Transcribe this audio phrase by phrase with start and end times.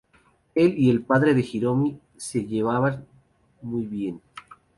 [0.55, 3.05] Él y el padre de "Hiromi" se llevaban
[3.61, 4.19] muy bien.